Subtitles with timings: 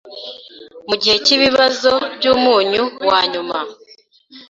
[0.87, 3.57] Mugihe cyibibazo byumunyu wa nyuma